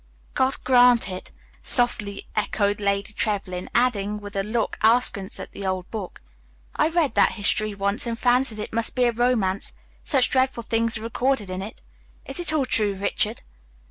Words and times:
"God 0.33 0.55
grant 0.63 1.07
it!" 1.09 1.29
softly 1.61 2.25
echoed 2.35 2.81
Lady 2.81 3.13
Trevlyn, 3.13 3.69
adding, 3.75 4.19
with 4.19 4.35
a 4.35 4.41
look 4.41 4.79
askance 4.81 5.39
at 5.39 5.51
the 5.51 5.63
old 5.67 5.91
book, 5.91 6.23
"I 6.75 6.87
read 6.87 7.13
that 7.13 7.33
history 7.33 7.75
once, 7.75 8.07
and 8.07 8.17
fancied 8.17 8.57
it 8.57 8.73
must 8.73 8.95
be 8.95 9.03
a 9.03 9.11
romance, 9.11 9.73
such 10.03 10.31
dreadful 10.31 10.63
things 10.63 10.97
are 10.97 11.03
recorded 11.03 11.51
in 11.51 11.61
it. 11.61 11.83
Is 12.25 12.39
it 12.39 12.51
all 12.51 12.65
true, 12.65 12.95
Richard?" 12.95 13.41